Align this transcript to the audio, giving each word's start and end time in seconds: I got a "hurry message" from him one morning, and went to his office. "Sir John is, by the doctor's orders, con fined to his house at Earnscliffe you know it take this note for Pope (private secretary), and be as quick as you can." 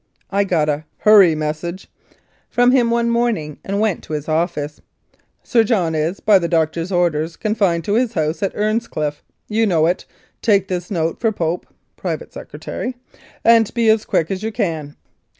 I 0.31 0.45
got 0.45 0.67
a 0.67 0.85
"hurry 0.97 1.35
message" 1.35 1.87
from 2.49 2.71
him 2.71 2.89
one 2.89 3.11
morning, 3.11 3.59
and 3.63 3.79
went 3.79 4.01
to 4.05 4.13
his 4.13 4.27
office. 4.27 4.81
"Sir 5.43 5.63
John 5.63 5.93
is, 5.93 6.19
by 6.19 6.39
the 6.39 6.47
doctor's 6.47 6.91
orders, 6.91 7.35
con 7.37 7.53
fined 7.53 7.83
to 7.83 7.93
his 7.93 8.13
house 8.13 8.41
at 8.41 8.53
Earnscliffe 8.55 9.21
you 9.47 9.67
know 9.67 9.85
it 9.85 10.07
take 10.41 10.69
this 10.69 10.89
note 10.89 11.19
for 11.19 11.31
Pope 11.31 11.67
(private 11.97 12.33
secretary), 12.33 12.95
and 13.45 13.71
be 13.75 13.91
as 13.91 14.03
quick 14.03 14.31
as 14.31 14.41
you 14.41 14.51
can." 14.51 14.95